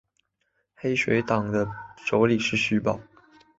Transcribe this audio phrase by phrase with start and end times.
[0.73, 1.67] 黑水党的
[2.03, 2.99] 首领是徐保。